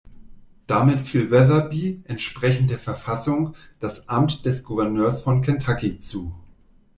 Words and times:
Damit 0.65 1.01
fiel 1.01 1.29
Wetherby, 1.29 2.01
entsprechend 2.05 2.71
der 2.71 2.79
Verfassung, 2.79 3.55
das 3.79 4.09
Amt 4.09 4.47
des 4.47 4.63
Gouverneurs 4.63 5.21
von 5.21 5.43
Kentucky 5.43 5.99
zu. 5.99 6.33